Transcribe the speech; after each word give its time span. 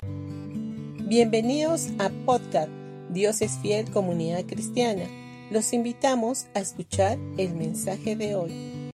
Bienvenidos 0.00 1.88
a 1.98 2.10
Podcast 2.26 2.70
Dios 3.10 3.40
es 3.40 3.58
fiel 3.62 3.90
comunidad 3.90 4.44
cristiana. 4.44 5.04
Los 5.50 5.72
invitamos 5.72 6.46
a 6.54 6.60
escuchar 6.60 7.18
el 7.38 7.54
mensaje 7.54 8.14
de 8.14 8.34
hoy. 8.34 8.90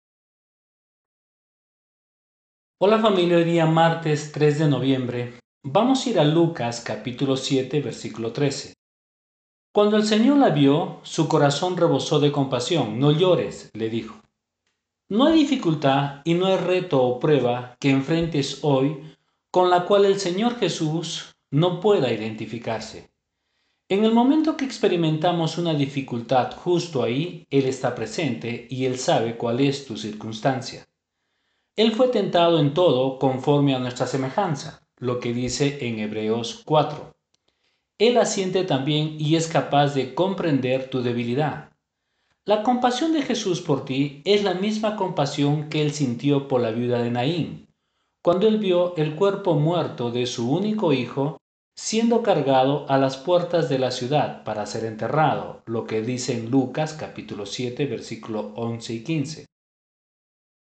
Hola 2.81 2.99
familia, 2.99 3.37
hoy 3.37 3.43
día 3.43 3.67
martes 3.67 4.31
3 4.31 4.59
de 4.59 4.67
noviembre. 4.67 5.33
Vamos 5.63 6.05
a 6.05 6.09
ir 6.09 6.19
a 6.19 6.23
Lucas 6.23 6.81
capítulo 6.81 7.37
7 7.37 7.79
versículo 7.81 8.33
13. 8.33 8.73
Cuando 9.71 9.97
el 9.97 10.05
Señor 10.05 10.37
la 10.37 10.49
vio, 10.49 10.99
su 11.03 11.27
corazón 11.27 11.77
rebosó 11.77 12.19
de 12.19 12.31
compasión. 12.31 12.99
No 12.99 13.11
llores, 13.11 13.69
le 13.73 13.89
dijo. 13.89 14.19
No 15.09 15.25
hay 15.25 15.39
dificultad 15.39 16.21
y 16.25 16.33
no 16.33 16.47
hay 16.47 16.57
reto 16.57 17.03
o 17.03 17.19
prueba 17.19 17.75
que 17.79 17.91
enfrentes 17.91 18.59
hoy 18.63 19.15
con 19.51 19.69
la 19.69 19.85
cual 19.85 20.05
el 20.05 20.19
Señor 20.19 20.59
Jesús 20.59 21.35
no 21.49 21.79
pueda 21.79 22.11
identificarse. 22.11 23.09
En 23.87 24.05
el 24.05 24.13
momento 24.13 24.55
que 24.55 24.65
experimentamos 24.65 25.57
una 25.57 25.73
dificultad 25.73 26.53
justo 26.55 27.01
ahí, 27.01 27.47
Él 27.49 27.65
está 27.65 27.95
presente 27.95 28.67
y 28.69 28.85
Él 28.85 28.99
sabe 28.99 29.35
cuál 29.37 29.59
es 29.61 29.85
tu 29.87 29.97
circunstancia. 29.97 30.87
Él 31.75 31.93
fue 31.93 32.09
tentado 32.09 32.59
en 32.59 32.75
todo 32.75 33.17
conforme 33.17 33.73
a 33.73 33.79
nuestra 33.79 34.05
semejanza, 34.05 34.87
lo 34.97 35.19
que 35.19 35.33
dice 35.33 35.79
en 35.87 35.97
Hebreos 35.97 36.61
4. 36.65 37.15
Él 37.97 38.17
asiente 38.17 38.63
también 38.65 39.15
y 39.17 39.35
es 39.35 39.47
capaz 39.47 39.95
de 39.95 40.13
comprender 40.13 40.91
tu 40.91 41.01
debilidad. 41.01 41.71
La 42.45 42.61
compasión 42.61 43.13
de 43.13 43.23
Jesús 43.23 43.61
por 43.61 43.85
ti 43.85 44.21
es 44.25 44.43
la 44.43 44.53
misma 44.53 44.95
compasión 44.95 45.69
que 45.69 45.81
él 45.81 45.91
sintió 45.91 46.47
por 46.47 46.61
la 46.61 46.71
viuda 46.71 47.01
de 47.01 47.11
Naín, 47.11 47.68
cuando 48.21 48.47
él 48.47 48.57
vio 48.57 48.95
el 48.97 49.15
cuerpo 49.15 49.55
muerto 49.55 50.11
de 50.11 50.25
su 50.25 50.51
único 50.51 50.93
hijo 50.93 51.37
siendo 51.75 52.21
cargado 52.21 52.85
a 52.89 52.97
las 52.97 53.15
puertas 53.15 53.69
de 53.69 53.79
la 53.79 53.91
ciudad 53.91 54.43
para 54.43 54.65
ser 54.65 54.83
enterrado, 54.83 55.63
lo 55.65 55.85
que 55.85 56.01
dice 56.01 56.37
en 56.37 56.51
Lucas 56.51 56.93
capítulo 56.93 57.45
7 57.45 57.85
versículo 57.85 58.51
11 58.55 58.93
y 58.93 59.03
15. 59.03 59.45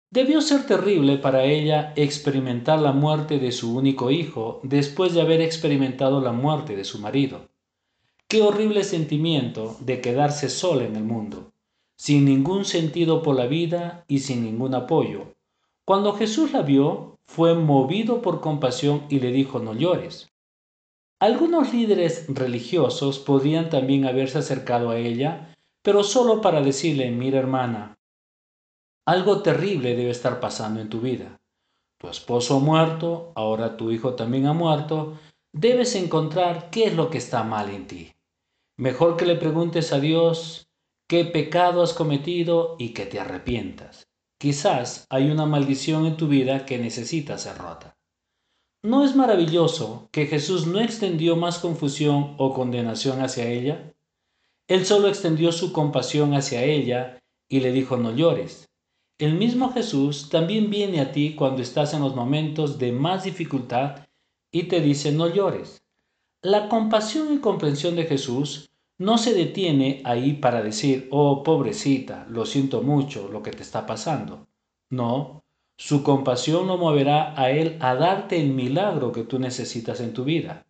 Debió 0.09 0.41
ser 0.41 0.65
terrible 0.65 1.17
para 1.17 1.43
ella 1.43 1.93
experimentar 1.95 2.79
la 2.79 2.93
muerte 2.93 3.37
de 3.37 3.51
su 3.51 3.77
único 3.77 4.09
hijo 4.09 4.59
después 4.63 5.13
de 5.13 5.21
haber 5.21 5.41
experimentado 5.41 6.19
la 6.21 6.31
muerte 6.31 6.75
de 6.75 6.83
su 6.83 6.97
marido. 6.97 7.49
Qué 8.27 8.41
horrible 8.41 8.83
sentimiento 8.83 9.77
de 9.79 10.01
quedarse 10.01 10.49
sola 10.49 10.85
en 10.85 10.95
el 10.95 11.03
mundo, 11.03 11.51
sin 11.95 12.25
ningún 12.25 12.65
sentido 12.65 13.21
por 13.21 13.35
la 13.35 13.45
vida 13.45 14.05
y 14.07 14.19
sin 14.19 14.43
ningún 14.43 14.73
apoyo. 14.73 15.35
Cuando 15.85 16.13
Jesús 16.13 16.53
la 16.53 16.61
vio, 16.61 17.17
fue 17.25 17.55
movido 17.55 18.21
por 18.21 18.41
compasión 18.41 19.05
y 19.09 19.19
le 19.19 19.31
dijo 19.31 19.59
no 19.59 19.73
llores. 19.73 20.29
Algunos 21.19 21.73
líderes 21.73 22.25
religiosos 22.27 23.19
podían 23.19 23.69
también 23.69 24.05
haberse 24.05 24.39
acercado 24.39 24.91
a 24.91 24.97
ella, 24.97 25.53
pero 25.81 26.03
solo 26.03 26.41
para 26.41 26.61
decirle, 26.61 27.11
mira 27.11 27.39
hermana, 27.39 27.95
algo 29.05 29.41
terrible 29.41 29.95
debe 29.95 30.11
estar 30.11 30.39
pasando 30.39 30.79
en 30.79 30.89
tu 30.89 31.01
vida. 31.01 31.41
Tu 31.99 32.07
esposo 32.07 32.57
ha 32.57 32.59
muerto, 32.59 33.33
ahora 33.35 33.75
tu 33.75 33.91
hijo 33.91 34.15
también 34.15 34.45
ha 34.47 34.53
muerto, 34.53 35.19
debes 35.53 35.95
encontrar 35.95 36.69
qué 36.69 36.85
es 36.85 36.95
lo 36.95 37.09
que 37.09 37.17
está 37.17 37.43
mal 37.43 37.69
en 37.69 37.87
ti. 37.87 38.13
Mejor 38.77 39.17
que 39.17 39.25
le 39.25 39.35
preguntes 39.35 39.91
a 39.91 39.99
Dios 39.99 40.67
qué 41.09 41.25
pecado 41.25 41.83
has 41.83 41.93
cometido 41.93 42.75
y 42.79 42.93
que 42.93 43.05
te 43.05 43.19
arrepientas. 43.19 44.03
Quizás 44.44 45.08
hay 45.09 45.31
una 45.31 45.45
maldición 45.45 46.05
en 46.05 46.17
tu 46.17 46.27
vida 46.27 46.66
que 46.66 46.77
necesita 46.77 47.38
ser 47.38 47.58
rota. 47.59 47.95
¿No 48.83 49.05
es 49.05 49.16
maravilloso 49.16 50.09
que 50.11 50.25
Jesús 50.25 50.67
no 50.67 50.81
extendió 50.81 51.38
más 51.38 51.59
confusión 51.59 52.35
o 52.38 52.53
condenación 52.53 53.22
hacia 53.22 53.47
ella? 53.47 53.94
Él 54.67 54.85
solo 54.85 55.08
extendió 55.08 55.53
su 55.53 55.72
compasión 55.72 56.33
hacia 56.33 56.61
ella 56.61 57.23
y 57.47 57.61
le 57.61 57.72
dijo 57.72 57.95
no 57.95 58.13
llores. 58.13 58.69
El 59.17 59.35
mismo 59.35 59.72
Jesús 59.72 60.28
también 60.28 60.69
viene 60.69 61.00
a 61.00 61.13
ti 61.13 61.35
cuando 61.35 61.62
estás 61.62 61.94
en 61.94 62.01
los 62.01 62.13
momentos 62.13 62.79
de 62.79 62.91
más 62.91 63.23
dificultad 63.23 64.07
y 64.51 64.63
te 64.63 64.81
dice 64.81 65.13
no 65.13 65.34
llores. 65.34 65.85
La 66.41 66.67
compasión 66.67 67.34
y 67.34 67.38
comprensión 67.38 67.96
de 67.96 68.07
Jesús 68.07 68.72
no 69.03 69.18
se 69.18 69.34
detiene 69.34 70.02
ahí 70.06 70.31
para 70.31 70.64
decir, 70.64 71.09
oh 71.12 71.44
pobrecita, 71.44 72.25
lo 72.30 72.46
siento 72.46 72.81
mucho 72.81 73.28
lo 73.28 73.44
que 73.44 73.52
te 73.52 73.62
está 73.62 73.86
pasando. 73.86 74.47
No, 74.90 75.44
su 75.78 76.03
compasión 76.03 76.68
lo 76.68 76.78
moverá 76.78 77.34
a 77.38 77.52
Él 77.52 77.75
a 77.81 77.96
darte 77.96 78.40
el 78.40 78.52
milagro 78.52 79.12
que 79.12 79.24
tú 79.25 79.40
necesitas 79.40 80.00
en 80.00 80.14
tu 80.14 80.24
vida. 80.24 80.66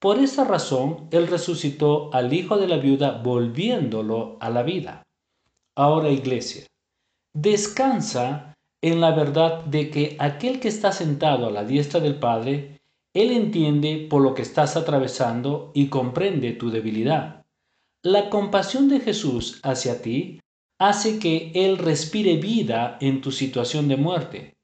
Por 0.00 0.18
esa 0.18 0.42
razón, 0.42 1.06
Él 1.12 1.28
resucitó 1.28 2.12
al 2.12 2.32
hijo 2.32 2.58
de 2.58 2.66
la 2.66 2.78
viuda 2.78 3.22
volviéndolo 3.22 4.38
a 4.40 4.50
la 4.50 4.64
vida. 4.64 5.04
Ahora, 5.76 6.10
iglesia, 6.10 6.66
descansa 7.32 8.56
en 8.82 9.00
la 9.00 9.12
verdad 9.12 9.62
de 9.64 9.88
que 9.90 10.16
aquel 10.18 10.58
que 10.58 10.66
está 10.66 10.90
sentado 10.90 11.46
a 11.46 11.52
la 11.52 11.62
diestra 11.62 12.00
del 12.00 12.16
Padre, 12.16 12.80
Él 13.14 13.30
entiende 13.30 14.08
por 14.10 14.20
lo 14.20 14.34
que 14.34 14.42
estás 14.42 14.76
atravesando 14.76 15.70
y 15.74 15.86
comprende 15.86 16.50
tu 16.54 16.70
debilidad. 16.70 17.37
La 18.04 18.30
compasión 18.30 18.88
de 18.88 19.00
Jesús 19.00 19.60
hacia 19.64 20.00
ti 20.00 20.40
hace 20.78 21.18
que 21.18 21.50
Él 21.54 21.78
respire 21.78 22.36
vida 22.36 22.96
en 23.00 23.20
tu 23.20 23.32
situación 23.32 23.88
de 23.88 23.96
muerte 23.96 24.54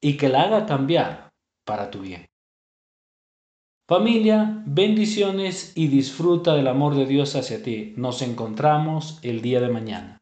y 0.00 0.16
que 0.16 0.28
la 0.28 0.42
haga 0.42 0.66
cambiar 0.66 1.30
para 1.66 1.90
tu 1.90 2.00
bien. 2.02 2.26
Familia, 3.88 4.62
bendiciones 4.64 5.72
y 5.74 5.88
disfruta 5.88 6.54
del 6.54 6.68
amor 6.68 6.94
de 6.94 7.06
Dios 7.06 7.34
hacia 7.34 7.62
ti. 7.62 7.94
Nos 7.96 8.22
encontramos 8.22 9.18
el 9.22 9.42
día 9.42 9.60
de 9.60 9.68
mañana. 9.68 10.21